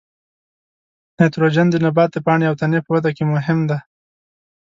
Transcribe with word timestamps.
نایتروجن 1.17 1.67
د 1.71 1.75
نبات 1.85 2.09
د 2.13 2.17
پاڼې 2.25 2.45
او 2.49 2.55
تنې 2.59 2.79
په 2.83 2.89
وده 2.95 3.09
کې 3.17 3.23
مهم 3.33 3.59
دی. 3.69 3.79